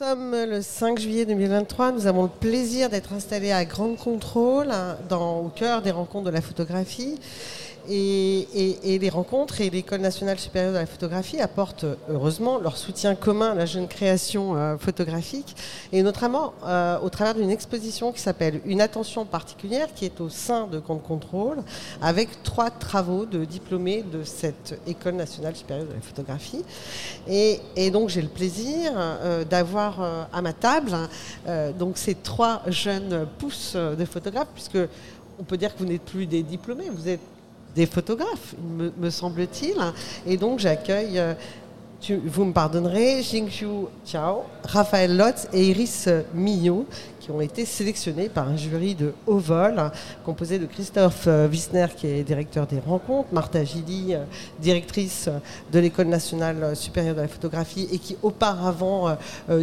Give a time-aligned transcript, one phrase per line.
[0.00, 1.92] Nous sommes le 5 juillet 2023.
[1.92, 6.30] Nous avons le plaisir d'être installés à Grande Contrôle, hein, au cœur des rencontres de
[6.30, 7.18] la photographie.
[7.92, 13.50] Et, les rencontres et l'École nationale supérieure de la photographie apportent heureusement leur soutien commun
[13.50, 15.56] à la jeune création euh, photographique,
[15.90, 20.28] et notamment euh, au travers d'une exposition qui s'appelle Une attention particulière, qui est au
[20.28, 21.64] sein de Compte Contrôle,
[22.00, 26.64] avec trois travaux de diplômés de cette École nationale supérieure de la photographie.
[27.26, 27.60] Et,
[27.90, 30.96] donc j'ai le plaisir euh, d'avoir à ma table
[31.76, 34.78] donc ces trois jeunes pousses de photographes, puisque
[35.40, 37.20] on peut dire que vous n'êtes plus des diplômés, vous êtes
[37.74, 38.54] des photographes,
[38.98, 39.76] me, semble-t-il.
[40.26, 41.34] Et donc j'accueille, euh,
[42.24, 46.86] vous me pardonnerez, Jingxiu Chao, Raphaël Lotz et Iris Millot,
[47.20, 49.90] qui ont été sélectionnés par un jury de haut vol,
[50.24, 54.24] composé de Christophe euh, Wissner, qui est directeur des rencontres, Martha Gilly, euh,
[54.58, 55.28] directrice
[55.72, 59.16] de l'École nationale supérieure de la photographie et qui auparavant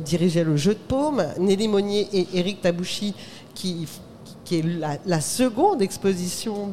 [0.04, 3.14] dirigeait le jeu de paume, Nelly Monnier et Eric Tabouchi,
[3.54, 3.88] qui
[4.48, 4.66] qui est
[5.06, 6.72] la, seconde exposition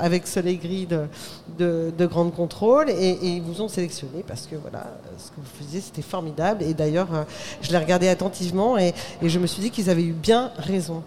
[0.00, 2.90] avec Soleil Gris de, de, Grande Contrôle.
[2.90, 4.86] Et, ils vous ont sélectionné parce que voilà,
[5.18, 6.62] ce que vous faisiez, c'était formidable.
[6.62, 7.24] Et d'ailleurs, euh,
[7.60, 11.02] je l'ai regardé attentivement et, je me suis dit qu'ils avaient eu bien raison.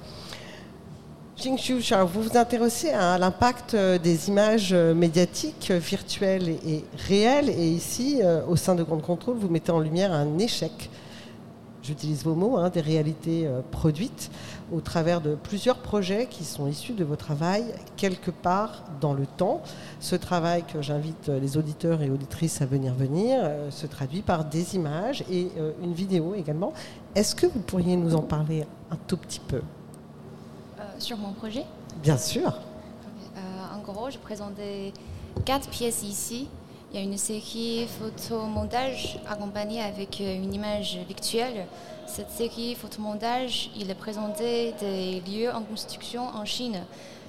[1.37, 7.49] Xu, vous vous intéressez à l'impact euh, des images euh, médiatiques, virtuelles et, réelles.
[7.49, 10.89] Et ici, au sein de Grande Contrôle, vous mettez en lumière un échec
[11.85, 14.31] j'utilise vos mots, hein, des réalités produites
[14.73, 17.63] au travers de plusieurs projets qui sont issus de vos travail
[17.97, 19.61] quelque part dans le temps.
[19.99, 24.45] Ce travail que j'invite les auditeurs et auditrices à venir venir euh, se traduit par
[24.45, 26.73] des images et euh, une vidéo également.
[27.13, 29.61] Est-ce que vous pourriez nous en parler un tout petit peu?
[30.79, 31.65] Euh, Sur mon projet?
[32.01, 32.53] Bien sûr.
[33.73, 34.93] en gros, je présentais
[35.45, 36.47] quatre pièces ici.
[36.95, 41.65] Il y a une série photomontage accompagnée avec une image virtuelle
[42.07, 46.85] cette série photomontage, il est présenté des lieux en construction en Chine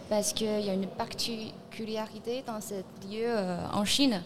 [0.09, 2.75] parce qu'il y a une particularité dans ce
[3.11, 4.23] lieu euh, en Chine.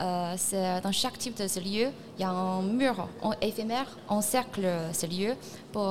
[0.00, 0.36] Euh,
[0.80, 3.08] dans chaque type de ce lieu, il y a un mur
[3.40, 5.34] éphémère encercle ce lieu.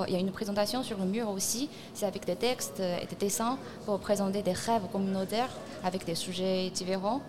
[0.08, 3.16] Il y a une présentation sur le mur aussi, c'est avec des textes et des
[3.18, 5.52] dessins pour présenter des rêves communautaires
[5.84, 7.22] avec des sujets différents.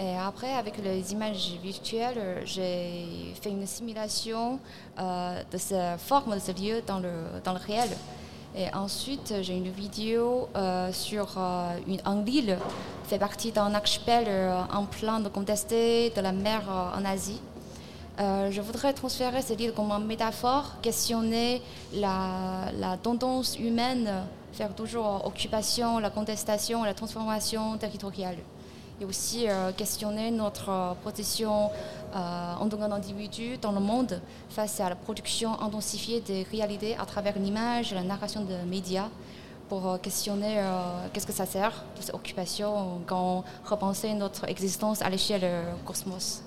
[0.00, 4.60] Et après, avec les images virtuelles, j'ai fait une simulation
[4.96, 7.10] euh, de cette forme de ce lieu dans le,
[7.42, 7.88] dans le réel.
[8.56, 12.58] Et ensuite, j'ai une vidéo euh, sur euh, une, un île
[13.02, 14.28] qui fait partie d'un archipel
[14.72, 16.62] en plein de contesté de la mer
[16.96, 17.40] en Asie.
[18.18, 21.60] je voudrais transférer cette île comme une métaphore, questionner
[21.94, 24.08] la tendance humaine,
[24.52, 28.36] faire toujours occupation, la contestation, la transformation territoriale
[29.00, 31.70] et aussi euh, questionner notre euh, position
[32.14, 34.20] euh, en tant qu'individu dans le monde
[34.50, 39.08] face à la production intensifiée des réalités à travers l'image, la narration de médias
[39.68, 40.64] pour questionner
[41.12, 45.46] qu'est-ce que ça sert, cette occupation, quand repenser notre existence à l'échelle
[45.84, 46.42] cosmos.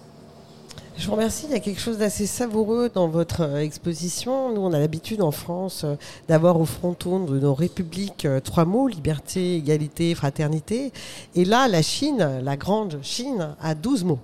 [1.02, 1.48] Je vous remercie.
[1.48, 4.54] Il y a quelque chose d'assez savoureux dans votre euh, exposition.
[4.54, 5.96] Nous, on a l'habitude en France euh,
[6.28, 10.94] d'avoir au fronton de nos républiques euh, trois mots liberté, égalité, fraternité.
[11.34, 14.20] Et là, la Chine, la grande Chine, a douze mots.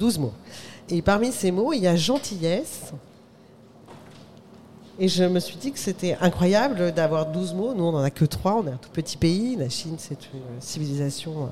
[0.00, 0.32] Douze mots.
[0.88, 2.92] Et parmi ces mots, il y a gentillesse.
[4.98, 7.72] Et je me suis dit que c'était incroyable d'avoir douze mots.
[7.72, 8.56] Nous, on n'en a que trois.
[8.56, 9.54] On est un tout petit pays.
[9.54, 11.50] La Chine, c'est une civilisation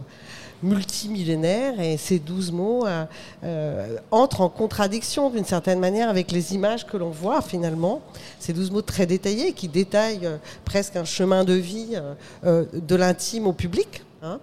[0.67, 3.05] multimillénaire et ces douze mots euh,
[3.45, 8.03] euh, entrent en contradiction d'une certaine manière avec les images que l'on voit finalement.
[8.39, 11.97] Ces douze mots très détaillés qui détaillent euh, presque un chemin de vie
[12.45, 14.03] de l'intime au public.
[14.23, 14.41] Hein.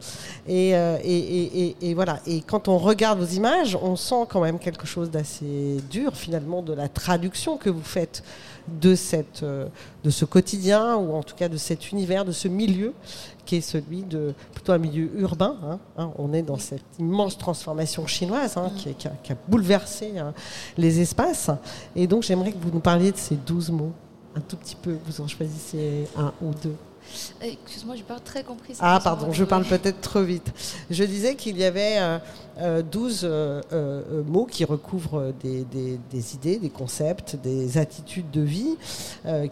[0.47, 2.19] Et, et, et, voilà.
[2.25, 6.61] Et quand on regarde vos images, on sent quand même quelque chose d'assez dur finalement
[6.61, 8.23] de la traduction que vous faites
[8.67, 12.93] de, cette, de ce quotidien ou en tout cas de cet univers, de ce milieu
[13.45, 15.57] qui est celui de plutôt un milieu urbain.
[15.63, 16.11] Hein, hein.
[16.17, 20.13] on est dans cette immense transformation chinoise hein, qui, a, bouleversé
[20.77, 21.49] les espaces.
[21.95, 23.93] Et donc j'aimerais que vous nous parliez de ces douze mots,
[24.35, 24.97] un tout petit peu.
[25.05, 26.75] Vous en choisissez un ou deux.
[27.41, 28.75] Euh, excuse-moi, je n'ai pas très compris.
[28.79, 30.51] Ah, pardon, je parle peut-être trop vite.
[30.89, 32.19] Je disais qu'il y avait
[32.59, 38.41] euh, 12 euh, euh, mots qui recouvrent des, des, idées, des concepts, des attitudes de
[38.41, 38.77] vie,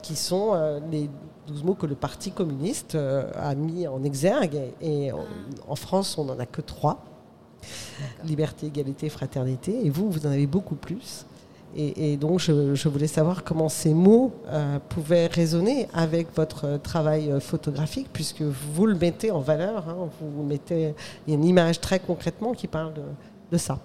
[0.01, 1.09] qui sont les
[1.47, 4.59] 12 mots que le Parti communiste euh, a mis en exergue.
[4.81, 5.11] Et,
[5.67, 7.03] en, France, on n'en a que trois.
[8.23, 9.85] Liberté, égalité, fraternité.
[9.85, 11.25] Et vous, vous en avez beaucoup plus.
[11.75, 17.39] Et, donc, je, voulais savoir comment ces mots euh, pouvaient résonner avec votre travail euh,
[17.39, 19.87] photographique, puisque vous le mettez en valeur.
[19.87, 20.09] Hein.
[20.19, 20.93] vous mettez
[21.27, 22.93] une image très concrètement qui parle
[23.51, 23.79] de, ça.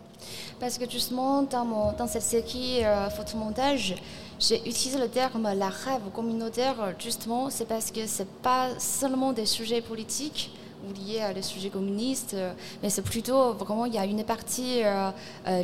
[0.59, 2.83] Parce que justement, dans, cette série
[3.17, 3.95] photomontage,
[4.39, 9.33] J'ai utilisé le terme la rêve communautaire, justement, c'est parce que ce n'est pas seulement
[9.33, 10.53] des sujets politiques
[10.87, 12.37] ou liés à des sujets communistes,
[12.83, 14.83] mais c'est plutôt vraiment, il y a une partie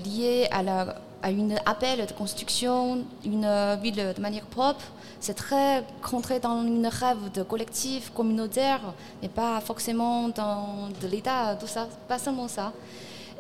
[0.05, 3.49] liée à la à une appel de construction, une
[3.83, 4.85] ville de manière propre.
[5.21, 8.81] C'est très contré dans une rêve de collectif, communautaire,
[9.23, 12.73] mais pas forcément dans de l'État, tout ça, pas seulement ça.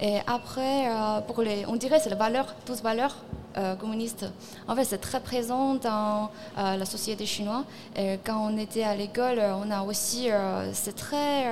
[0.00, 3.17] Et après, euh, pour les, on dirait c'est les valeurs, toutes valeurs
[3.56, 4.26] euh, communistes.
[4.67, 7.64] En fait, c'est très présent dans euh, la société chinoise.
[7.96, 10.29] Et quand on était à l'école, on a aussi,
[10.73, 11.46] c'est très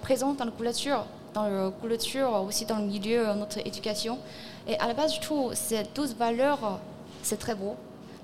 [0.00, 4.18] présent dans la culture, dans la culture, aussi dans le milieu de notre éducation.
[4.66, 6.80] Et à la base, je trouve ces 12 valeurs,
[7.22, 7.74] c'est très beau.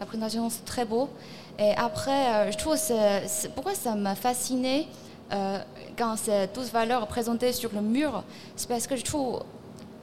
[0.01, 1.09] La présentation, c'est très beau.
[1.59, 4.87] Et après, euh, je trouve, c'est, pourquoi ça m'a fasciné
[5.33, 5.59] euh,
[5.97, 8.23] quand ces 12 valeurs présentées sur le mur
[8.55, 9.43] C'est parce que je trouve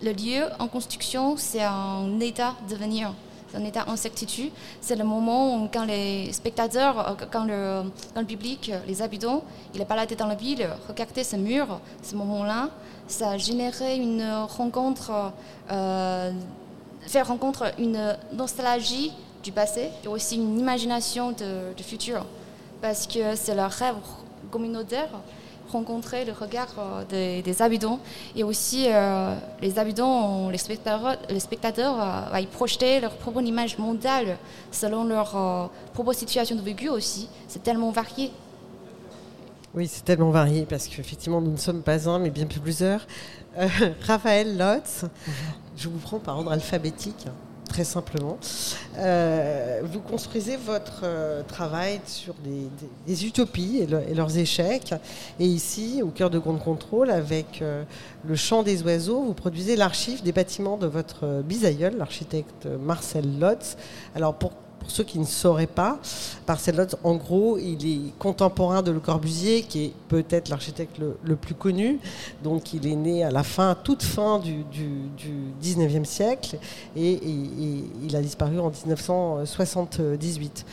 [0.01, 3.13] le lieu en construction, c'est un état de venir.
[3.55, 4.51] C'est un état en certitude.
[4.81, 9.43] C'est le moment où, quand les spectateurs, euh, quand le, public, les habitants,
[9.73, 12.69] il est baladé dans la ville, regarder ce mur, ce moment-là,
[13.07, 15.31] ça a une rencontre,
[15.71, 16.31] euh,
[17.01, 19.13] faire rencontre une nostalgie
[19.43, 22.25] du passé et aussi une imagination du futur.
[22.81, 23.95] Parce que c'est leur rêve
[24.51, 25.09] communautaire,
[25.75, 27.99] rencontrer le regard euh, des, habitants
[28.35, 31.95] et aussi euh, les habitants, les spectateurs, les spectateurs
[32.33, 34.37] euh, y projeter leur propre image mondiale
[34.71, 37.29] selon leur propre situation de vécu aussi.
[37.47, 38.31] C'est tellement varié.
[39.75, 43.05] Oui, c'est tellement varié parce qu'effectivement, nous ne sommes pas un, mais bien plusieurs.
[43.57, 43.67] Euh,
[44.01, 45.03] Raphaël Lotz,
[45.75, 47.27] je vous prends par ordre alphabétique,
[47.67, 48.37] très simplement.
[48.97, 52.33] Euh, vous construisez votre euh, travail sur
[53.07, 54.93] des, utopies et, leurs échecs.
[55.39, 57.63] Et ici, au cœur de Grand Contrôle, avec
[58.27, 63.77] le chant des oiseaux, vous produisez l'archive des bâtiments de votre bisaïeul, l'architecte Marcel Lotz.
[64.15, 64.53] Alors, pour
[64.85, 65.97] pour ceux qui ne sauraient pas,
[66.47, 71.55] Lotz, en gros, il est contemporain de Le Corbusier, qui est peut-être l'architecte le, plus
[71.55, 71.99] connu.
[72.43, 74.91] Donc, il est né à la fin, toute fin du, du,
[75.63, 76.59] 19e siècle,
[76.95, 77.19] et,
[78.03, 80.65] il a disparu en 1978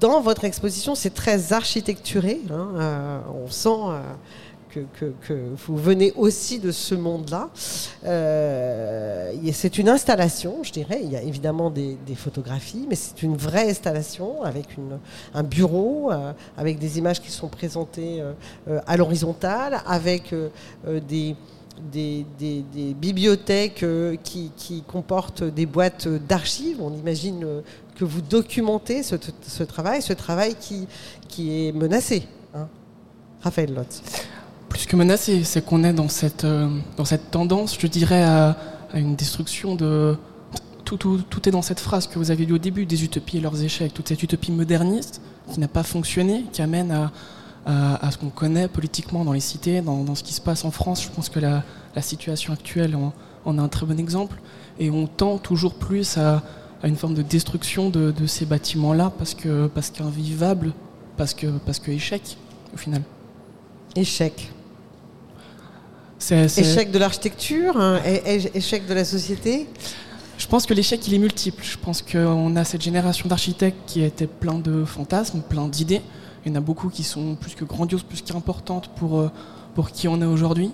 [0.00, 2.40] dans votre exposition, c'est très architecturé.
[2.50, 4.00] Hein, euh, on sent euh,
[5.00, 5.34] que,
[5.66, 7.50] vous venez aussi de ce monde-là.
[8.04, 11.00] Euh, c'est une installation, je dirais.
[11.02, 14.66] Il y a évidemment des, photographies, mais c'est une vraie installation avec
[15.34, 20.34] un bureau, euh, avec des images qui sont présentées euh, à l'horizontale, avec
[21.08, 21.36] des,
[22.94, 23.84] bibliothèques
[24.22, 26.80] qui, comportent des boîtes d'archives.
[26.80, 27.62] On imagine
[27.96, 30.86] que vous documentez ce, travail, ce travail qui,
[31.28, 32.26] qui est menacé.
[32.54, 32.68] Hein.
[33.42, 34.02] Raphaël Lotz
[34.74, 38.56] plus que menacé, c'est qu'on est dans cette, euh, dans cette tendance, je dirais, à,
[38.94, 40.16] une destruction de.
[40.84, 43.38] Tout, tout, tout, est dans cette phrase que vous avez lue au début, des utopies
[43.38, 45.22] et leurs échecs, toute cette utopie moderniste
[45.52, 47.12] qui n'a pas fonctionné, qui amène à,
[47.64, 50.72] à, ce qu'on connaît politiquement dans les cités, dans, dans, ce qui se passe en
[50.72, 51.04] France.
[51.04, 51.62] Je pense que la,
[51.94, 53.12] la situation actuelle en,
[53.44, 54.40] en, a un très bon exemple.
[54.80, 56.42] Et on tend toujours plus à,
[56.82, 60.72] à une forme de destruction de, de ces bâtiments-là parce qu'invivables,
[61.16, 63.02] parce que, parce que au final.
[63.96, 64.50] Échec.
[66.32, 68.00] Échec de l'architecture, hein,
[68.54, 69.68] échec de la société
[70.38, 71.62] Je pense que l'échec, il est multiple.
[71.62, 76.00] Je pense qu'on a cette génération d'architectes qui était plein de fantasmes, plein d'idées.
[76.44, 79.30] Il y en a beaucoup qui sont plus que grandioses, plus qu'importantes pour, euh,
[79.74, 80.70] pour qui on est aujourd'hui.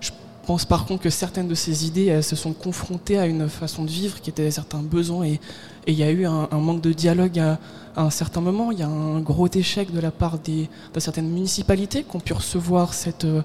[0.00, 0.10] Je
[0.46, 3.84] pense par contre que certaines de ces idées elles se sont confrontées à une façon
[3.84, 5.40] de vivre qui était certains besoins et,
[5.86, 7.58] il y a eu un, manque de dialogue à,
[7.96, 8.70] un certain moment.
[8.70, 12.20] Il y a un gros échec de la part des, de certaines municipalités qui ont
[12.20, 13.42] pu recevoir cette, euh,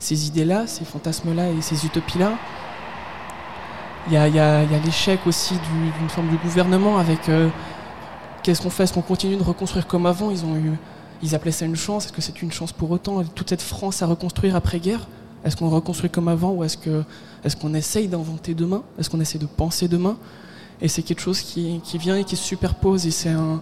[0.00, 2.32] ces idées-là, ces fantasmes-là et ces utopies-là.
[4.08, 7.48] Il y a, l'échec aussi d'une forme de gouvernement avec euh,
[8.42, 10.30] qu'est-ce qu'on fait Est-ce qu'on continue de reconstruire comme avant?
[10.30, 10.72] Ils ont eu,
[11.22, 12.06] ils appelaient ça une chance.
[12.06, 13.22] Est-ce que c'est une chance pour autant?
[13.22, 15.06] Toute cette France à reconstruire après-guerre
[15.44, 16.76] Est-ce qu'on reconstruit comme avant ou est-ce
[17.56, 18.82] qu'on essaye d'inventer demain?
[18.98, 20.16] Est-ce qu'on essaie de penser demain?
[20.80, 23.60] Et c'est quelque chose qui, vient et qui se superpose et c'est un,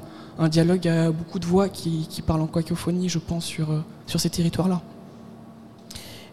[0.48, 4.20] dialogue à beaucoup de voix qui, qui parlent en quacophonie, je pense, sur, euh, sur
[4.20, 4.80] ces territoires-là.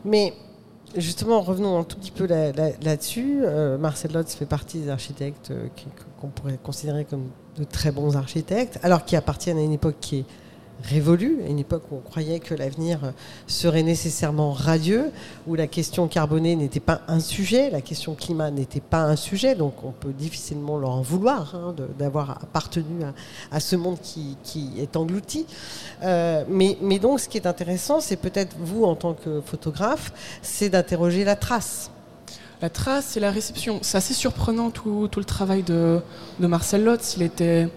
[0.05, 0.33] Mais
[0.95, 3.39] justement, revenons un tout petit peu là-dessus.
[3.43, 5.67] Euh, Marcel Lotz fait partie des architectes euh,
[6.21, 10.19] qu'on pourrait considérer comme de très bons architectes, alors qui appartiennent à une époque qui
[10.19, 10.25] est
[10.83, 13.13] révolue, à une époque où on croyait que l'avenir
[13.47, 15.11] serait nécessairement radieux,
[15.47, 19.55] où la question carbonée n'était pas un sujet, la question climat n'était pas un sujet,
[19.55, 23.03] donc on peut difficilement leur en vouloir hein, d'avoir appartenu
[23.51, 24.37] à, ce monde qui,
[24.77, 25.45] est englouti.
[26.03, 30.11] Euh, mais, mais donc ce qui est intéressant, c'est peut-être vous en tant que photographe,
[30.41, 31.91] c'est d'interroger la trace.
[32.61, 33.79] La trace et la réception.
[33.81, 35.99] C'est assez surprenant tout, tout le travail de,
[36.39, 37.15] de Marcel Lotz.
[37.17, 37.67] Il était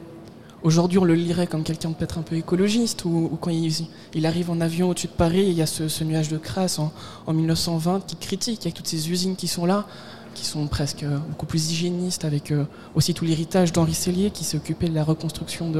[0.64, 4.60] Aujourd'hui, on le lirait comme quelqu'un peut-être un peu écologiste, ou, quand il, arrive en
[4.60, 6.92] avion au-dessus de Paris, il y a ce, nuage de crasse en,
[7.32, 9.86] 1920 qui critique, avec toutes ces usines qui sont là,
[10.34, 12.64] qui sont presque beaucoup plus hygiénistes, avec euh,
[12.96, 15.72] aussi tout l'héritage d'Henri Cellier qui s'est occupé de la reconstruction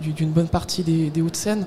[0.00, 1.66] d'une bonne partie des, Hauts-de-Seine.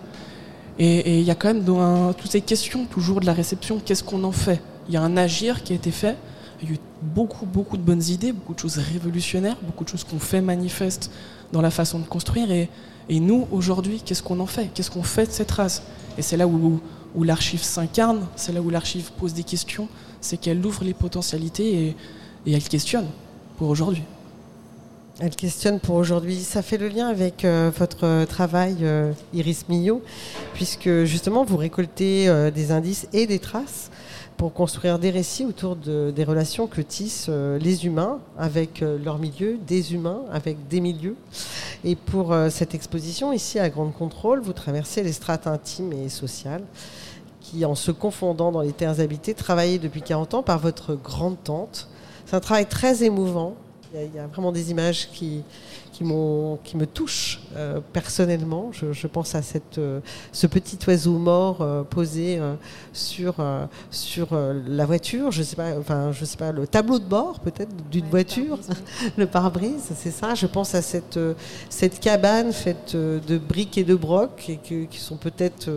[0.80, 4.04] Et, il y a quand même dans toutes ces questions toujours de la réception, qu'est-ce
[4.04, 4.60] qu'on en fait?
[4.88, 6.18] Il y a un agir qui a été fait,
[6.64, 9.90] il y a eu beaucoup, beaucoup de bonnes idées, beaucoup de choses révolutionnaires, beaucoup de
[9.90, 11.12] choses qu'on fait manifestes
[11.52, 12.50] dans la façon de construire.
[12.52, 12.70] Et,
[13.20, 14.70] nous, aujourd'hui, qu'est-ce qu'on en fait?
[14.74, 15.84] Qu'est-ce qu'on fait de cette race?
[16.18, 16.80] Et c'est là où,
[17.16, 19.90] où l'archive s'incarne, c'est là où l'archive pose des questions,
[20.22, 21.96] c'est qu'elle ouvre les potentialités
[22.46, 23.08] et, elle questionne
[23.58, 24.04] pour aujourd'hui.
[25.20, 26.40] Elle questionne pour aujourd'hui.
[26.42, 30.02] Ça fait le lien avec euh, votre travail, euh, Iris Millot,
[30.54, 33.92] puisque justement vous récoltez euh, des indices et des traces
[34.38, 39.18] pour construire des récits autour des relations que tissent euh, les humains avec euh, leur
[39.20, 41.16] milieu, des humains avec des milieux.
[41.84, 46.10] Et pour euh, cette exposition, ici à Grande Contrôle, vous traversez les strates intimes et
[46.10, 46.64] sociales
[47.42, 51.90] qui, en se confondant dans les terres habitées, travaillées depuis 40 ans par votre grande-tante.
[52.26, 53.56] C'est un travail très émouvant.
[53.96, 55.44] Il y, a, vraiment des images qui,
[55.94, 56.04] qui,
[56.64, 58.72] qui me touchent euh, personnellement.
[58.72, 60.00] Je, pense à cette, euh,
[60.32, 62.40] ce petit oiseau mort euh, posé
[62.92, 63.36] sur,
[63.92, 64.30] sur
[64.68, 68.08] la voiture, je sais pas, enfin, je sais pas, le tableau de bord peut-être d'une
[68.08, 68.58] voiture,
[69.18, 70.34] le pare-brise, c'est ça.
[70.34, 71.20] Je pense à cette,
[71.70, 75.70] cette cabane faite de briques et de brocs et qui sont peut-être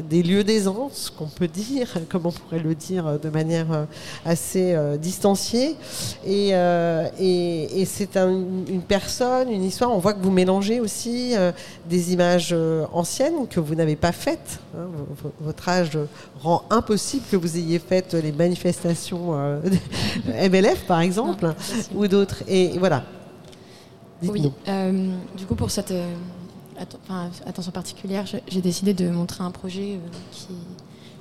[0.00, 3.86] des lieux d'aisance, qu'on peut dire, comme on pourrait le dire de manière
[4.24, 5.76] assez distanciée.
[6.26, 6.48] Et,
[7.20, 9.92] et, et c'est une personne, une histoire.
[9.92, 11.52] On voit que vous mélangez aussi euh,
[11.88, 14.60] des images euh, anciennes que vous n'avez pas faites.
[14.76, 14.86] Hein.
[15.40, 15.98] votre âge
[16.42, 19.32] rend impossible que vous ayez fait les manifestations
[20.26, 21.54] MLF, euh, par exemple,
[21.94, 22.42] ou d'autres.
[22.48, 23.04] Et voilà.
[24.22, 24.52] Oui.
[25.36, 25.92] du coup, pour cette
[27.44, 29.98] attention particulière, j'ai décidé de montrer un projet
[30.30, 30.46] qui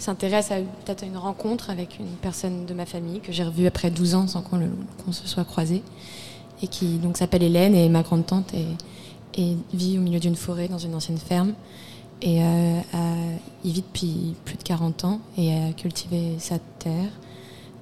[0.02, 3.92] s'intéresse à peut-être une rencontre avec une personne de ma famille que j'ai revue après
[3.92, 5.84] 12 ans sans qu'on se soit croisés
[6.64, 8.66] et qui donc s'appelle Hélène et ma grande tante et,
[9.74, 11.54] vit au milieu d'une forêt dans une ancienne ferme
[12.22, 12.82] et euh,
[13.64, 17.10] vit depuis plus de 40 ans et a cultivé sa terre,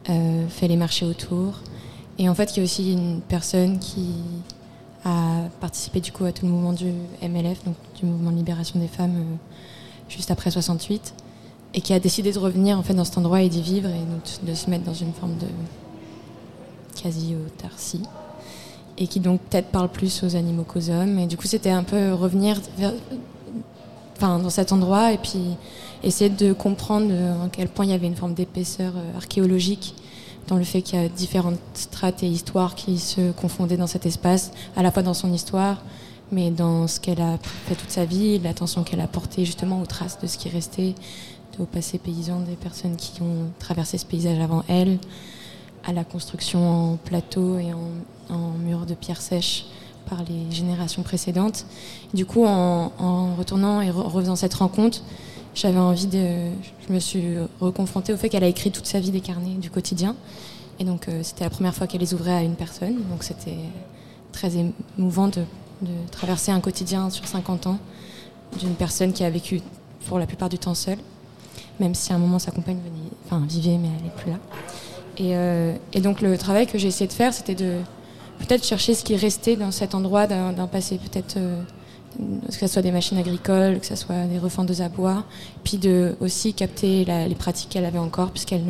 [0.10, 1.62] euh, fait les marchés autour
[2.20, 4.10] et en fait il y a aussi une personne qui
[5.06, 6.92] a participé du coup à tout le mouvement du
[7.24, 9.36] MLF, donc du mouvement de libération des femmes euh,
[10.10, 11.14] juste après 68
[11.74, 14.46] et qui a décidé de revenir en fait dans cet endroit et d'y vivre et
[14.46, 15.48] de se mettre dans une forme de
[17.02, 18.02] quasi-autarcie
[19.00, 21.20] et qui donc peut-être parle plus aux animaux qu'aux hommes.
[21.20, 22.60] Et du coup, c'était un peu revenir
[24.18, 25.56] enfin, dans cet endroit et puis
[26.04, 29.96] essayer de comprendre euh, à quel point il y avait une forme d'épaisseur euh, archéologique
[30.48, 34.06] dans le fait qu'il y a différentes strates et histoires qui se confondaient dans cet
[34.06, 35.84] espace, à la fois dans son histoire,
[36.32, 39.86] mais dans ce qu'elle a fait toute sa vie, l'attention qu'elle a portée justement aux
[39.86, 40.96] traces de ce qui restait,
[41.60, 44.98] au passé paysan des personnes qui ont traversé ce paysage avant elle,
[45.86, 49.66] à la construction en plateau et en, en mur de pierre sèche
[50.10, 51.66] par les générations précédentes.
[52.14, 55.02] Du coup, en, retournant et refaisant cette rencontre,
[55.56, 56.52] j'avais envie de.
[56.88, 59.70] Je me suis reconfrontée au fait qu'elle a écrit toute sa vie des carnets du
[59.70, 60.16] quotidien.
[60.80, 62.96] Et donc, euh, c'était la première fois qu'elle les ouvrait à une personne.
[63.10, 63.58] Donc, c'était
[64.32, 64.52] très
[64.98, 65.44] émouvant de,
[66.12, 67.80] traverser un quotidien sur 50 ans
[68.60, 69.62] d'une personne qui a vécu
[70.08, 70.98] pour la plupart du temps seule,
[71.80, 74.38] même si à un moment sa compagne venait, enfin, vivait, mais elle n'est plus là.
[75.18, 77.80] Et, euh, et, donc, le travail que j'ai essayé de faire, c'était de
[78.40, 81.62] peut-être chercher ce qui restait dans cet endroit d'un passé, peut-être euh,
[82.18, 85.26] que ce soit des machines agricoles, que ce soit des refendeuses à bois,
[85.64, 88.64] puis de aussi capter les pratiques qu'elle avait encore, puisqu'elle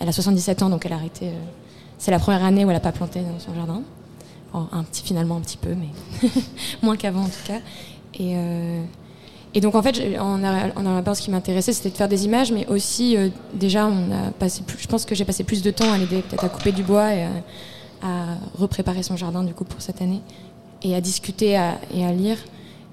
[0.00, 1.28] elle a 77 ans, donc elle a arrêté.
[1.28, 1.42] Euh,
[1.98, 3.82] c'est la première année où elle n'a pas planté dans son jardin.
[4.52, 6.28] un petit, finalement un petit peu, mais
[6.82, 7.60] moins qu'avant en tout cas.
[8.18, 8.36] Et,
[9.54, 12.66] et donc en fait, en a ce qui m'intéressait, c'était de faire des images, mais
[12.66, 13.16] aussi
[13.54, 16.22] déjà, on a passé plus, je pense que j'ai passé plus de temps à l'aider
[16.22, 17.24] peut-être à couper du bois et
[18.02, 20.20] à repréparer son jardin du coup pour cette année
[20.82, 21.50] et à discuter
[21.94, 22.36] et à lire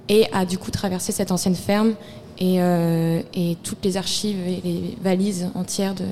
[0.07, 1.93] et à du coup traverser cette ancienne ferme
[2.37, 6.05] et, euh, et toutes les archives et les valises entières de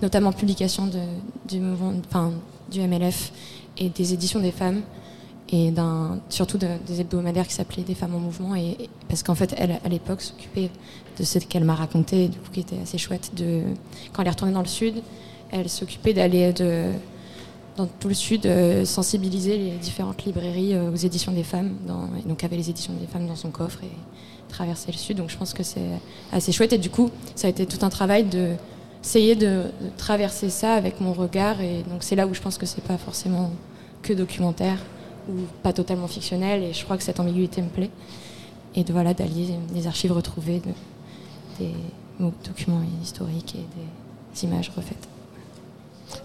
[0.00, 0.98] notamment publications de,
[1.48, 1.60] du
[2.08, 2.32] enfin,
[2.70, 3.32] du MLF
[3.78, 4.80] et des éditions des femmes
[5.52, 5.72] et
[6.30, 9.88] surtout des hebdomadaires qui s'appelaient des femmes en mouvement et, parce qu'en fait elle à
[9.88, 10.70] l'époque s'occupait
[11.18, 13.62] de ce qu'elle m'a raconté du coup qui était assez chouette de
[14.12, 15.02] quand elle est retournée dans le sud
[15.50, 16.90] elle s'occupait d'aller de
[17.76, 21.76] dans tout le sud, euh, sensibiliser les différentes librairies euh, aux éditions des femmes.
[21.86, 25.16] Dans, et donc avait les éditions des femmes dans son coffre et traverser le sud.
[25.16, 25.80] Donc je pense que c'est
[26.32, 26.72] assez chouette.
[26.72, 28.50] Et du coup, ça a été tout un travail de
[29.02, 29.64] essayer de,
[29.96, 31.60] traverser ça avec mon regard.
[31.60, 33.50] Et donc c'est là où je pense que c'est pas forcément
[34.02, 34.78] que documentaire
[35.28, 36.62] ou pas totalement fictionnel.
[36.62, 37.90] Et je crois que cette ambiguïté me plaît.
[38.74, 40.62] Et de voilà d'allier des archives retrouvées,
[41.58, 41.74] des
[42.44, 43.66] documents historiques et
[44.34, 45.08] des images refaites.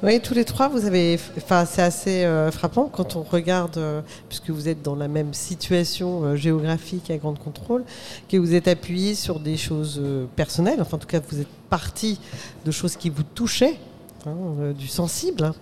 [0.04, 1.20] Oui, tous les trois, vous avez.
[1.38, 5.34] Enfin, c'est assez euh, frappant quand on regarde, euh, puisque vous êtes dans la même
[5.34, 7.84] situation euh, géographique à Grande Contrôle,
[8.30, 10.02] que vous êtes appuyé sur des choses
[10.36, 10.80] personnelles.
[10.82, 12.20] Enfin, en tout cas, vous êtes parti
[12.66, 13.80] de choses qui vous touchaient,
[14.28, 15.46] hein, du sensible.
[15.46, 15.56] Hein,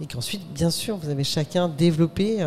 [0.00, 2.42] et qu'ensuite, bien sûr, vous avez chacun développé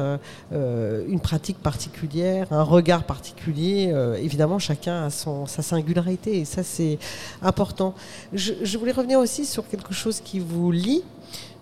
[0.51, 3.91] une pratique particulière, un regard particulier.
[4.21, 6.99] évidemment, chacun a son, sa singularité et ça, c'est
[7.41, 7.95] important.
[8.33, 11.03] Je, je, voulais revenir aussi sur quelque chose qui vous lie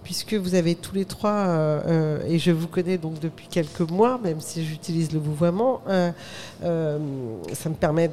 [0.08, 3.82] puisque vous avez tous les trois, euh, euh, et je vous connais donc depuis quelques
[3.82, 6.12] mois, même si j'utilise le vouvoiement, euh,
[7.52, 8.10] ça me permet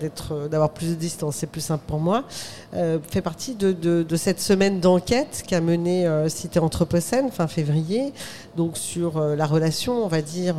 [0.50, 2.24] d'avoir plus de distance, c'est plus simple pour moi,
[2.72, 8.12] fait partie de, cette semaine d'enquête qu'a menée Cité Anthropocène fin février,
[8.56, 10.56] donc sur la relation, on va dire,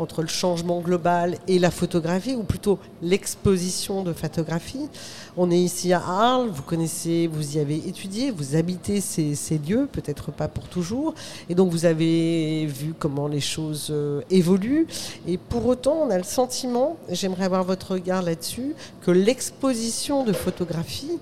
[0.00, 4.88] entre le changement global et la photographie, ou plutôt l'exposition de photographie.
[5.34, 9.88] On est ici à Arles, vous connaissez, vous y avez étudié, vous habitez ces, lieux,
[9.90, 11.14] peut-être pas pour toujours,
[11.48, 14.86] et donc vous avez vu comment les choses euh, évoluent.
[15.28, 18.74] Et pour autant, on a le sentiment, j'aimerais avoir votre regard là-dessus,
[19.04, 21.18] que l'exposition de photographie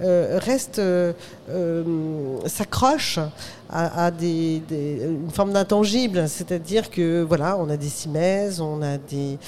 [0.00, 1.12] euh, reste, euh,
[2.46, 3.18] s'accroche
[3.70, 9.38] à, des, une forme d'intangible, c'est-à-dire que voilà, on a des cimaises, on a des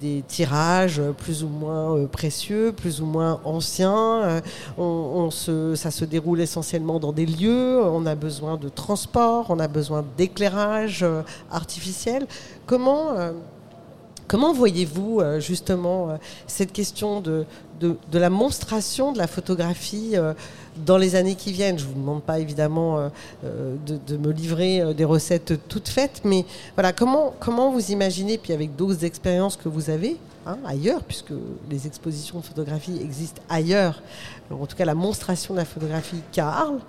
[0.00, 4.40] des tirages plus ou moins euh, précieux, plus ou moins anciens.
[4.78, 7.80] Euh, ça se déroule essentiellement dans des lieux.
[7.82, 12.26] On a besoin de transport, on a besoin d'éclairage euh, artificiel.
[12.66, 13.32] Comment,
[14.52, 17.46] voyez-vous justement cette question de,
[18.12, 20.16] la monstration de la photographie
[20.84, 21.78] dans les années qui viennent.
[21.78, 23.08] Je ne vous demande pas évidemment euh,
[23.44, 26.44] euh, de, me livrer euh, des recettes toutes faites, mais
[26.74, 30.16] voilà, comment, comment vous imaginez, puis avec d'autres expériences que vous avez
[30.46, 31.32] hein, ailleurs, puisque
[31.70, 34.02] les expositions de photographie existent ailleurs,
[34.50, 36.80] en tout cas la monstration de la photographie qu'à Arles,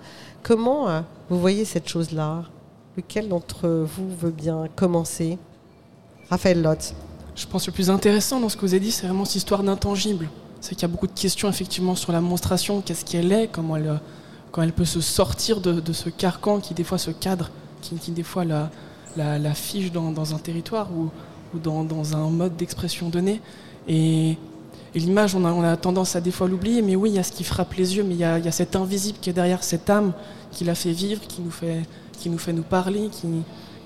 [0.42, 2.44] comment vous voyez cette chose-là?
[2.96, 5.38] Lequel d'entre vous veut bien commencer?
[6.28, 6.94] Raphaël Lotz.
[7.36, 9.36] Je pense que le plus intéressant dans ce que vous avez dit, c'est vraiment cette
[9.36, 10.28] histoire d'intangible
[10.60, 13.76] c'est qu'il y a beaucoup de questions effectivement sur la monstration, qu'est-ce qu'elle est, comment
[13.76, 14.00] elle,
[14.52, 18.22] quand elle peut se sortir de, ce carcan qui des fois se cadre, qui, des
[18.22, 18.70] fois la,
[19.16, 21.10] la, fige dans, un territoire ou,
[21.54, 23.40] ou dans, un mode d'expression donné.
[23.88, 24.36] Et,
[24.94, 27.22] l'image, on a, on a, tendance à des fois l'oublier, mais oui, il y a
[27.22, 29.30] ce qui frappe les yeux, mais il y a, il y a cet invisible qui
[29.30, 30.12] est derrière cette âme
[30.50, 31.82] qui la fait vivre, qui nous fait,
[32.18, 33.28] qui nous, fait nous parler, qui,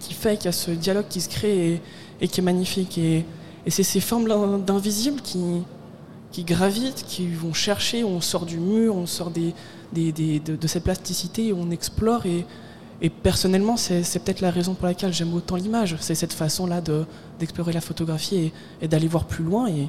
[0.01, 1.81] qui fait qu'il y a ce dialogue qui se crée
[2.21, 2.97] et, qui est magnifique.
[2.99, 3.25] Et,
[3.67, 5.63] et c'est ces formes d'invisible qui,
[6.35, 9.55] qui gravitent, qui vont chercher, on sort du mur, on sort des,
[9.93, 12.27] de, cette plasticité, on explore.
[12.27, 12.45] Et,
[13.01, 15.95] et personnellement, c'est peut-être la raison pour laquelle j'aime autant l'image.
[16.01, 16.81] C'est cette façon-là
[17.39, 18.51] d'explorer la photographie
[18.83, 19.89] et, d'aller voir plus loin et,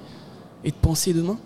[0.64, 1.40] et, de penser demain.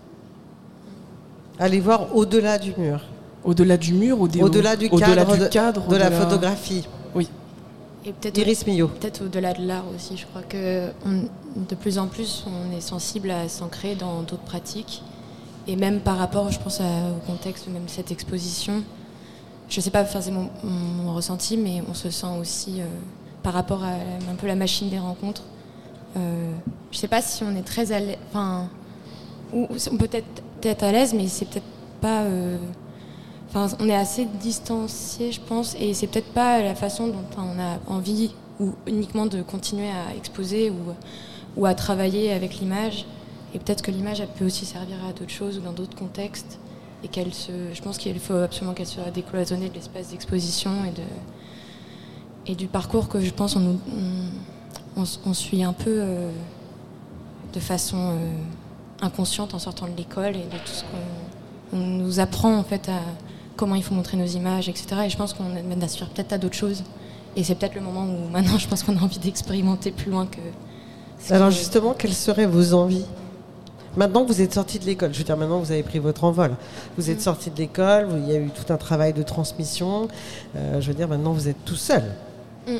[1.58, 3.00] Aller voir au-delà du mur.
[3.42, 6.86] Au-delà du mur, au-delà du, cadre, du cadre de, la photographie.
[7.14, 7.26] Oui.
[8.04, 8.34] Et peut-être
[8.88, 10.16] Peut-être au-delà de l'art aussi.
[10.16, 10.90] Je crois que
[11.56, 15.02] de plus en plus, on est sensible à s'ancrer dans d'autres pratiques.
[15.66, 18.82] Et même par rapport, je pense, au contexte même cette exposition,
[19.68, 20.48] je ne sais pas, c'est mon,
[21.14, 22.86] ressenti, mais on se sent aussi, euh,
[23.42, 25.44] par rapport à un peu la machine des rencontres,
[26.16, 26.50] euh,
[26.90, 28.68] je ne sais pas si on est très à l'aise, enfin,
[29.52, 31.66] on peut être, être à l'aise, mais c'est peut-être
[32.00, 32.22] pas...
[32.22, 32.58] Euh,
[33.54, 37.78] on est assez distancié, je pense, et c'est peut-être pas la façon dont on a
[37.88, 40.70] envie ou uniquement de continuer à exposer
[41.56, 43.06] ou, à travailler avec l'image.
[43.54, 46.58] Et peut-être que l'image, peut aussi servir à d'autres choses ou dans d'autres contextes.
[47.02, 50.70] Et qu'elle se, je pense qu'il faut absolument qu'elle soit décloisonnée de l'espace d'exposition
[52.46, 53.78] et, du parcours que je pense on,
[54.96, 56.30] on, suit un peu euh,
[57.54, 58.16] de façon euh,
[59.00, 60.82] inconsciente en sortant de l'école et de tout ce
[61.70, 63.00] qu'on nous apprend en fait à,
[63.60, 65.02] comment il faut montrer nos images, etc.
[65.04, 65.44] Et je pense qu'on
[65.82, 66.82] aspire peut-être à d'autres choses.
[67.36, 70.26] Et c'est peut-être le moment où maintenant je pense qu'on a envie d'expérimenter plus loin
[70.26, 70.40] que.
[71.32, 73.04] Alors justement, quelles seraient vos envies?
[73.96, 76.24] Maintenant que vous êtes sorti de l'école, je veux dire maintenant vous avez pris votre
[76.24, 76.52] envol,
[76.96, 77.22] vous êtes mm.
[77.22, 80.06] sorti de l'école, il y a eu tout un travail de transmission,
[80.56, 82.04] euh, je veux dire maintenant vous êtes tout seul.
[82.68, 82.70] Mm.
[82.70, 82.76] Euh,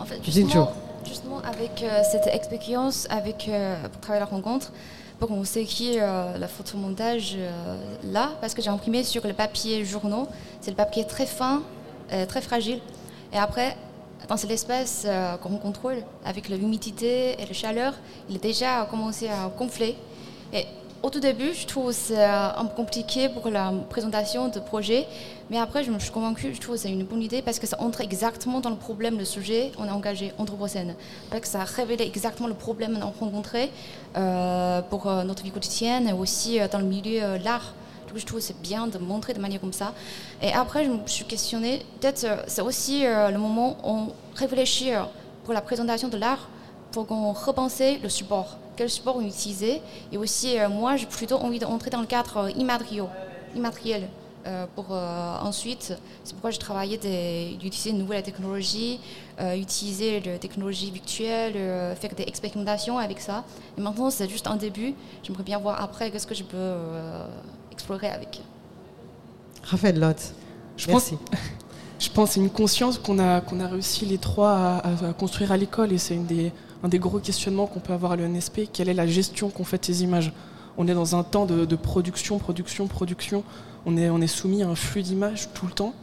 [0.00, 0.72] en fait, justement,
[1.06, 3.50] justement avec euh, cette expérience, avec,
[3.92, 4.72] pour travailler la rencontre,
[5.44, 10.28] C'est qui euh, le photomontage euh, là, parce que j'ai imprimé sur le papier journaux.
[10.60, 11.62] C'est le papier très fin,
[12.12, 12.80] euh, très fragile.
[13.32, 13.76] Et après,
[14.28, 15.06] dans cet espace
[15.42, 17.94] qu'on contrôle, avec l'humidité et la chaleur,
[18.28, 19.96] il a déjà commencé à gonfler.
[20.52, 20.66] Et
[21.06, 25.06] au tout début, je trouve c'est un peu compliqué pour la présentation de projet,
[25.50, 27.80] mais après, je me suis convaincue, je trouve c'est une bonne idée parce que ça
[27.80, 30.96] entre exactement dans le problème, le sujet, on a engagé Anthropocène.
[31.30, 33.70] Parce que ça a révélé exactement le problème qu'on a rencontré
[34.16, 37.74] euh, pour euh, notre vie quotidienne et aussi euh, dans le milieu de l'art.
[38.08, 39.94] Du coup, je trouve c'est bien de montrer de manière comme ça.
[40.42, 44.90] Et après, je me suis questionnée, peut-être c'est aussi le moment où on réfléchit
[45.44, 46.48] pour la présentation de l'art,
[46.96, 48.56] pour qu'on repense le support.
[48.74, 49.82] Quel support on utilisait
[50.12, 52.48] Et aussi, moi, j'ai plutôt envie d'entrer dans le cadre
[53.54, 54.08] immatériel.
[54.46, 55.92] Euh, pour euh, ensuite,
[56.24, 56.96] c'est pourquoi j'ai travaillé
[57.58, 58.98] d'utiliser une nouvelle technologie,
[59.40, 61.52] euh, utiliser la technologie virtuelle,
[62.00, 63.44] faire des expérimentations avec ça.
[63.76, 64.94] Et maintenant, c'est juste un début.
[65.22, 66.76] J'aimerais bien voir après qu'est-ce que je peux
[67.72, 68.40] explorer avec.
[69.64, 70.32] Raphaël Lotte,
[70.78, 71.16] je Merci.
[71.16, 71.40] Pense,
[71.98, 75.58] je pense c'est une conscience qu'on a, qu'on a réussi les trois à, construire à
[75.58, 78.68] l'école et c'est une des, un des gros questionnements qu'on peut avoir à l'ENSP.
[78.72, 80.32] Quelle est la gestion qu'on fait de ces images?
[80.78, 83.44] On est dans un temps de, production, production, production
[83.86, 85.94] on est, on est soumis à un flux d'images tout le temps.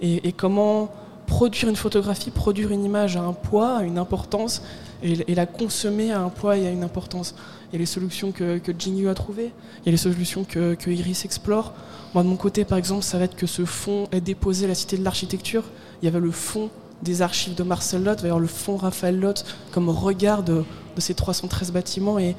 [0.00, 0.90] Et, comment
[1.26, 4.62] produire une photographie, produire une image à un poids, à une importance,
[5.02, 7.34] et, la consommer à un poids et à une importance.
[7.70, 8.72] Il y a les solutions que, que
[9.08, 11.72] a trouvées, il y a les solutions que, Iris explore.
[12.14, 14.68] Moi, de mon côté, par exemple, ça va être que ce fonds est déposé à
[14.68, 15.64] la Cité de l'Architecture.
[16.02, 16.70] Il y avait le fond
[17.02, 20.64] des archives de Marcel Lotte, il y avoir le fond Raphaël Lotte comme regard de,
[20.96, 22.18] de ces 313 bâtiments.
[22.18, 22.34] Et,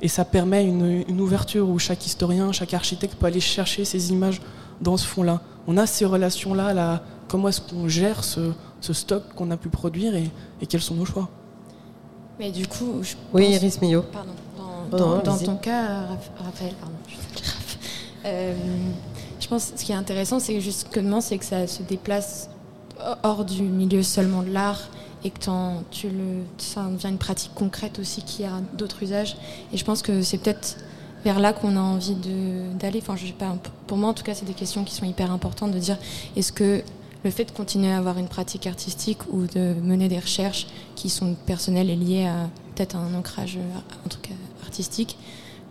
[0.00, 4.40] et ça permet une, ouverture où chaque historien, chaque architecte peut aller chercher ces images
[4.80, 5.40] dans ce fond-là.
[5.66, 10.14] On a ces relations-là, là, comment est-ce qu'on gère ce, stock qu'on a pu produire
[10.14, 10.30] et,
[10.68, 11.28] quels sont nos choix?
[12.38, 14.02] Mais du coup, je oui, Iris Millot.
[14.12, 14.30] Pardon.
[14.90, 16.06] Dans, oh ton cas,
[16.38, 16.94] Raphaël, pardon.
[18.24, 18.54] Euh,
[19.38, 22.50] je pense que ce qui est intéressant, c'est justement c'est que ça se déplace
[23.22, 24.88] hors du milieu seulement de l'art
[25.24, 29.36] et que ça devient une pratique concrète aussi qui a d'autres usages.
[29.72, 30.76] Et je pense que c'est peut-être
[31.24, 32.16] vers là qu'on a envie
[32.78, 33.02] d'aller.
[33.06, 33.16] Enfin,
[33.86, 35.98] pour moi, en tout cas, c'est des questions qui sont hyper importantes de dire
[36.36, 36.82] est-ce que
[37.24, 41.10] le fait de continuer à avoir une pratique artistique ou de mener des recherches qui
[41.10, 43.58] sont personnelles et liées à peut-être un ancrage
[44.06, 45.18] en tout cas artistique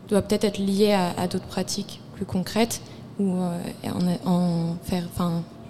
[0.10, 2.82] doit peut-être être lié à, d'autres pratiques plus concrètes
[3.20, 5.08] ou euh, en, en, faire,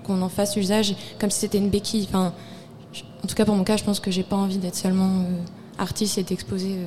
[0.07, 2.07] qu'on en fasse usage comme si c'était une béquille.
[3.27, 5.41] En tout cas, pour mon cas, je pense que j'ai pas envie d'être seulement euh,
[5.77, 6.75] artiste et d'exposer.
[6.77, 6.85] Euh,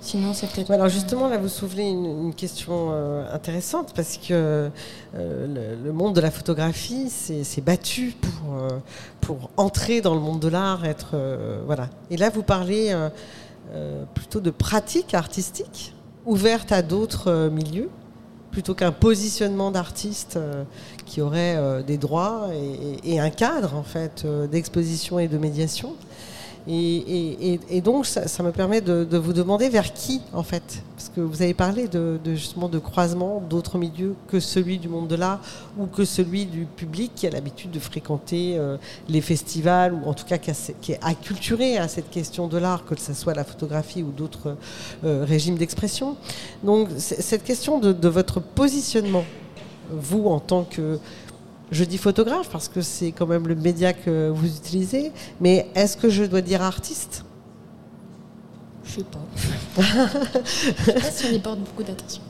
[0.00, 0.70] sinon, c'est peut-être.
[0.70, 4.70] alors justement, là, vous soulevez une, question euh, intéressante parce que
[5.14, 8.14] le, monde de la photographie s'est battu
[9.20, 11.16] pour entrer dans le monde de l'art, être
[11.66, 11.90] voilà.
[12.10, 12.96] Et là, vous parlez
[14.14, 15.94] plutôt de pratique artistique
[16.26, 17.90] ouverte à d'autres milieux
[18.50, 20.38] plutôt qu'un positionnement d'artiste
[21.10, 22.46] qui aurait euh, des droits
[23.04, 25.96] et, un cadre en fait euh, d'exposition et de médiation.
[26.68, 30.82] Et, donc, ça, me permet de, vous demander vers qui, en fait?
[30.94, 35.08] Parce que vous avez parlé de, justement de croisement d'autres milieux que celui du monde
[35.08, 35.40] de l'art
[35.78, 38.76] ou que celui du public qui a l'habitude de fréquenter euh,
[39.08, 42.94] les festivals ou en tout cas qui, est acculturé à cette question de l'art, que
[43.00, 44.56] ce soit la photographie ou d'autres
[45.04, 46.16] euh, régimes d'expression.
[46.62, 49.24] Donc, cette question de votre positionnement,
[49.92, 50.98] vous en tant que
[51.70, 55.96] je dis photographe parce que c'est quand même le média que vous utilisez, mais est-ce
[55.96, 57.24] que je dois dire artiste?
[58.84, 59.82] Je sais pas.
[60.44, 62.22] je sais pas si on y porte beaucoup d'attention.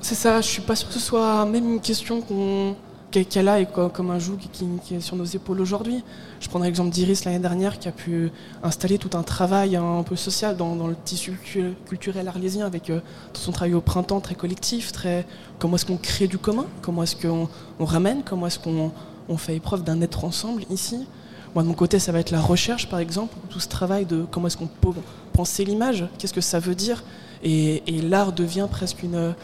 [0.00, 2.76] C'est ça, je suis pas sûr que ce soit même une question qu'on
[3.22, 6.02] qu'elle a et comme un joug qui, est sur nos épaules aujourd'hui.
[6.40, 8.30] Je prendrai l'exemple d'Iris l'année dernière qui a pu
[8.62, 11.38] installer tout un travail un peu social dans, le tissu
[11.86, 13.00] culturel arlésien avec euh,
[13.34, 15.26] son travail au printemps très collectif, très
[15.58, 17.48] comment est-ce qu'on crée du commun, comment est-ce qu'on
[17.78, 18.90] ramène, comment est-ce qu'on
[19.28, 21.06] on fait épreuve d'un être ensemble ici?
[21.54, 24.26] Moi de mon côté ça va être la recherche par exemple, tout ce travail de
[24.30, 24.90] comment est-ce qu'on peut
[25.32, 27.04] penser l'image, qu'est-ce que ça veut dire?
[27.44, 29.34] Et, l'art devient presque une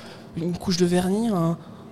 [0.59, 1.29] couche de vernis,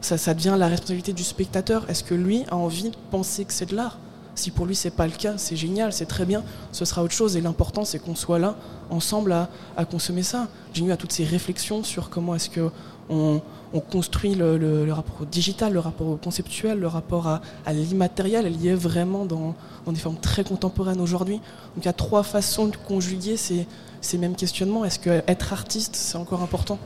[0.01, 1.89] ça, devient la responsabilité du spectateur.
[1.89, 3.99] Est-ce que lui a envie de penser que c'est de l'art?
[4.35, 7.13] Si pour lui c'est pas le cas, c'est génial, c'est très bien, ce sera autre
[7.13, 7.37] chose.
[7.37, 8.55] Et l'important c'est qu'on soit là
[8.89, 10.47] ensemble à, consommer ça.
[10.73, 12.71] J'ai eu à toutes ces réflexions sur comment est-ce que
[13.11, 13.41] on,
[13.91, 17.41] construit le, rapport au digital, le rapport au conceptuel, le rapport à,
[17.73, 18.47] l'immatériel.
[18.47, 19.55] Elle y est vraiment dans,
[19.89, 21.39] des formes très contemporaines aujourd'hui.
[21.75, 23.67] Donc il y a trois façons de conjuguer ces,
[24.01, 24.85] ces mêmes questionnements.
[24.85, 26.79] Est-ce que être artiste c'est encore important?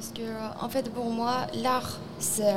[0.00, 2.54] Parce que, en fait, pour moi, l'art, c'est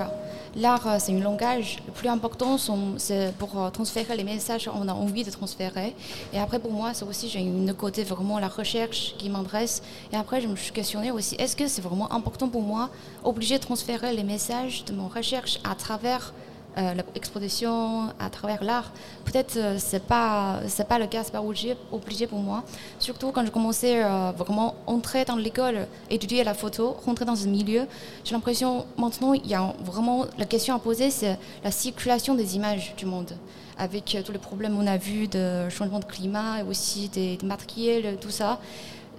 [0.56, 1.80] l'art, c'est un langage.
[1.86, 2.58] Le plus important,
[2.98, 5.94] c'est pour euh, transférer les messages qu'on a envie de transférer.
[6.32, 9.84] Et après, pour moi, c'est aussi, j'ai une côté vraiment la recherche qui m'intéresse.
[10.14, 12.90] Et après, je me suis questionnée aussi, est-ce que c'est vraiment important pour moi,
[13.26, 16.34] obligé de transférer les messages de mon recherche à travers
[17.14, 18.92] l'exposition à travers l'art.
[19.26, 22.64] Peut-être euh, c'est pas c'est pas le cas, c'est pas obligé, pour moi.
[23.00, 24.02] Surtout quand je commençais
[24.38, 27.86] vraiment entrer dans l'école, étudier la photo, rentrer dans ce milieu,
[28.24, 32.56] j'ai l'impression maintenant il y a vraiment la question à poser, c'est la circulation des
[32.56, 33.32] images du monde
[33.78, 37.46] avec tous les problèmes qu'on a vus de changement de climat et aussi des, des
[37.46, 38.60] matériels, tout ça.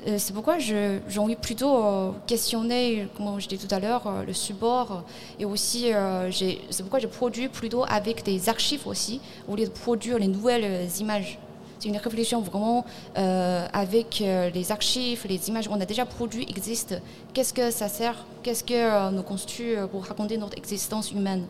[0.07, 4.25] Euh, c'est pourquoi j'ai envie plutôt euh, questionner, comme je disais tout à l'heure, euh,
[4.25, 5.05] le support.
[5.39, 5.93] Et aussi,
[6.31, 10.89] c'est pourquoi je produis plutôt avec des archives aussi, au lieu de produire les nouvelles
[11.01, 11.39] images.
[11.79, 16.97] C'est une réflexion vraiment avec les archives, les images qu'on a déjà produites existent.
[17.35, 18.25] Qu'est-ce que ça sert?
[18.43, 21.45] Qu'est-ce que nous constitue pour raconter notre existence humaine?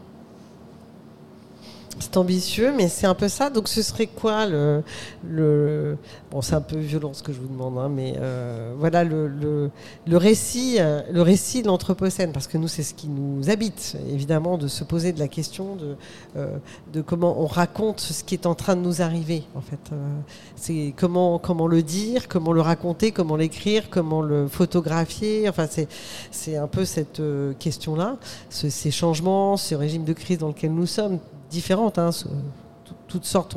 [2.01, 3.51] C'est ambitieux, mais c'est un peu ça.
[3.51, 4.83] Donc, ce serait quoi le.
[5.27, 5.97] le...
[6.31, 9.29] Bon, c'est un peu violent ce que je vous demande, hein, mais euh, voilà le,
[9.29, 9.71] le,
[10.07, 13.97] le, récit, euh, le récit de l'Anthropocène, parce que nous, c'est ce qui nous habite,
[14.11, 15.97] évidemment, de se poser de la question de,
[16.37, 16.57] euh,
[16.93, 19.79] de comment on raconte ce qui est en train de nous arriver, en fait.
[20.57, 25.49] c'est comment, comment le dire, comment le raconter, comment l'écrire, comment le photographier.
[25.49, 25.67] Enfin,
[26.31, 27.23] c'est, un peu cette
[27.59, 28.17] question-là,
[28.51, 31.19] ces changements, ce régime de crise dans lequel nous sommes
[31.55, 32.11] différentes, hein,
[33.09, 33.57] toutes sortes.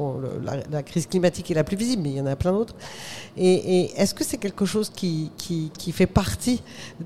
[0.71, 2.75] la, crise climatique est la plus visible, mais il y en a plein d'autres.
[3.36, 6.62] Et, est-ce que c'est quelque chose qui, qui, fait partie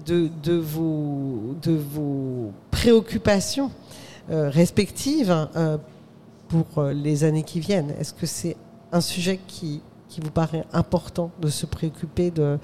[0.06, 3.72] de, de, vos, de vos préoccupations
[4.30, 5.78] euh, respectives euh,
[6.50, 7.92] pour euh, les années qui viennent?
[8.00, 8.58] Est-ce que c'est
[8.92, 12.60] un sujet qui, qui vous paraît important de se préoccuper de,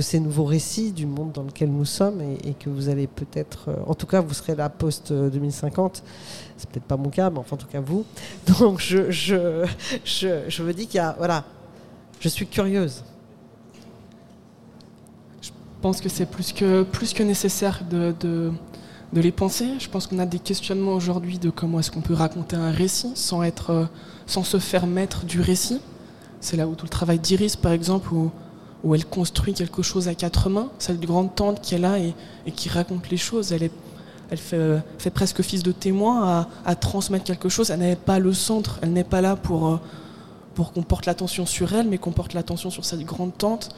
[0.00, 3.76] ces nouveaux récits du monde dans lequel nous sommes et, que vous allez peut-être, euh,
[3.86, 6.02] en tout cas vous serez là post-2050,
[6.56, 8.04] c'est peut-être pas mon cas, mais enfin en tout cas vous.
[8.58, 9.64] Donc je, je,
[10.04, 11.44] je, je me dis qu'il y a, voilà,
[12.18, 13.04] je suis curieuse.
[15.40, 15.50] Je
[15.80, 18.52] pense que c'est plus que, plus que nécessaire de, de,
[19.12, 19.68] de les penser.
[19.78, 23.12] Je pense qu'on a des questionnements aujourd'hui de comment est-ce qu'on peut raconter un récit
[23.14, 23.84] sans, être, euh,
[24.26, 25.80] sans se faire mettre du récit.
[26.40, 28.30] C'est là où tout le travail d'Iris, par exemple, où,
[28.82, 32.14] où, elle construit quelque chose à quatre mains, celle grande tante qui est là et,
[32.52, 33.52] qui raconte les choses.
[33.52, 33.70] Elle,
[34.30, 37.70] elle fait, presque fils de témoin à, à transmettre quelque chose.
[37.70, 39.80] Elle n'est pas le centre, elle n'est pas là pour, euh,
[40.54, 43.70] pour qu'on porte l'attention sur elle, mais qu'on porte l'attention sur cette grande tante.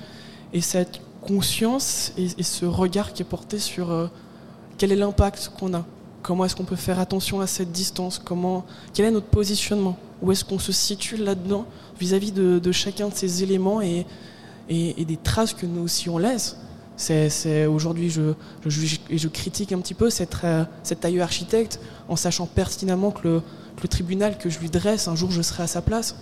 [0.52, 4.08] Et cette conscience et, ce regard qui est porté sur euh,
[4.76, 5.84] quel est l'impact qu'on a?
[6.22, 8.20] Comment est-ce qu'on peut faire attention à cette distance?
[8.22, 9.96] Comment, Quel est notre positionnement?
[10.22, 11.66] Où est-ce qu'on se situe là-dedans
[11.98, 14.06] vis-à-vis de, chacun de ces éléments et,
[14.68, 16.56] et, des traces que nous aussi on laisse.
[16.96, 22.14] C'est, aujourd'hui, je, je, je, critique un petit peu cette, euh, cet tailleur architecte en
[22.14, 23.42] sachant pertinemment que le,
[23.82, 26.14] le, tribunal que je lui dresse, un jour je serai à sa place.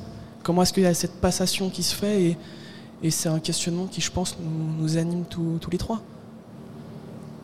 [0.42, 2.38] Comment est-ce qu'il y a cette passation qui se fait et,
[3.02, 6.00] et c'est un questionnement qui, je pense, nous, nous anime tous, tous les trois.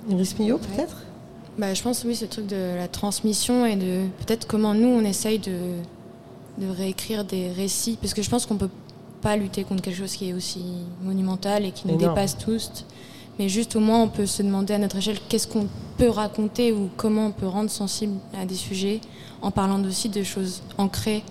[0.09, 1.03] Iris Millot, peut-être?
[1.59, 5.05] Bah, Je pense, oui, ce truc de la transmission et de peut-être comment nous, on
[5.05, 5.53] essaye de,
[6.59, 8.71] de réécrire des récits, parce que je pense qu'on peut
[9.21, 10.63] pas lutter contre quelque chose qui est aussi
[11.03, 12.85] monumental et qui nous dépasse tous.
[13.39, 16.73] Mais juste au moins, on peut se demander à notre échelle qu'est-ce qu'on peut raconter
[16.73, 19.01] ou comment on peut rendre sensible à des sujets
[19.43, 21.23] en parlant aussi de choses ancrées,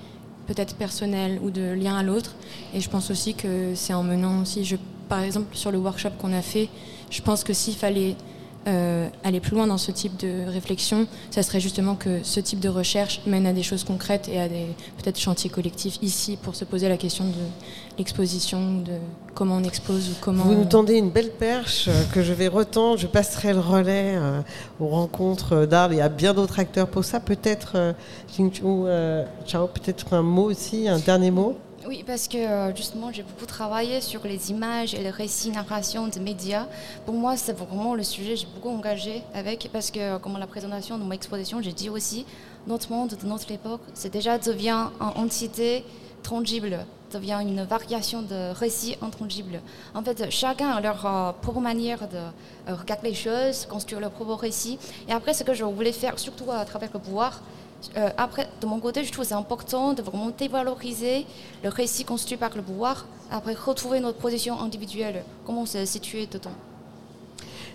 [0.46, 2.36] peut-être personnelles ou de liens à l'autre.
[2.74, 4.76] Et je pense aussi que c'est en menant aussi, je,
[5.10, 6.70] par exemple, sur le workshop qu'on a fait,
[7.10, 8.16] je pense que s'il fallait
[8.68, 12.60] euh, aller plus loin dans ce type de réflexion, ça serait justement que ce type
[12.60, 14.66] de recherche mène à des choses concrètes et à des
[14.98, 18.94] peut-être chantiers collectifs ici pour se poser la question de l'exposition, de
[19.36, 20.44] comment on expose ou comment.
[20.44, 22.98] Vous nous tendez une belle perche euh, que je vais retendre.
[22.98, 24.42] Je passerai le relais euh,
[24.80, 27.20] aux rencontres d'Arles et à bien d'autres acteurs pour ça.
[27.20, 27.94] Peut-être,
[29.46, 31.56] Ciao, peut-être un mot aussi, un dernier mot?
[31.88, 36.08] Oui, parce que euh, justement, j'ai beaucoup travaillé sur les images et les récits, narration
[36.08, 36.66] des médias.
[37.06, 40.48] Pour moi, c'est vraiment le sujet, j'ai beaucoup engagé avec, parce que, euh, comme la
[40.48, 42.26] présentation de mon exposition, j'ai dit aussi,
[42.66, 45.86] notre monde de notre époque, c'est déjà devient une entité
[46.24, 46.80] tangible,
[47.14, 49.62] devient une variation de récits intangibles.
[49.94, 54.34] En fait, chacun a leur euh, propre manière de regarder les choses, construire leur propre
[54.34, 54.80] récit.
[55.08, 57.42] Et après, ce que je voulais faire, surtout à travers le pouvoir,
[57.98, 61.26] euh, après, de mon côté, je trouve c'est important de vraiment dévaloriser
[61.64, 66.52] le récit construit par le pouvoir, après retrouver notre position individuelle, comment se situer dedans?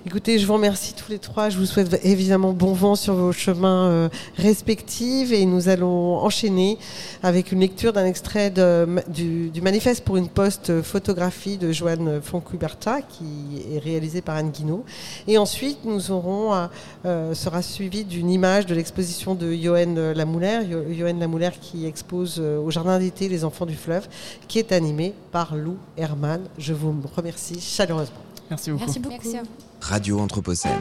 [0.06, 1.50] Écoutez, je vous remercie tous les trois.
[1.50, 4.08] Je vous souhaite évidemment bon vent sur vos chemins euh,
[4.38, 6.78] respectifs et nous allons enchaîner
[7.22, 13.78] avec une lecture d'un extrait du, manifeste pour une post-photographie de Joanne Foncuberta qui est
[13.78, 14.86] réalisé par Anne Guinaud.
[15.28, 16.68] Et ensuite, nous aurons,
[17.04, 20.60] euh, sera suivi d'une image de l'exposition de Johan Lamouler,
[20.96, 24.08] Johan Lamouler qui expose euh, au Jardin d'été Les Enfants du Fleuve,
[24.48, 26.40] qui est animé par Lou Herman.
[26.56, 28.16] Je vous remercie chaleureusement.
[28.48, 28.84] Merci beaucoup.
[28.86, 29.69] Merci beaucoup.
[29.80, 30.80] Radio Anthropocène.